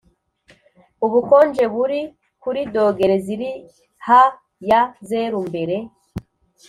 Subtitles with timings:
[1.05, 2.01] ubukonje buri
[2.41, 3.49] kuri dogere ziri
[4.05, 4.21] ha
[4.69, 5.75] ya zeru Mbere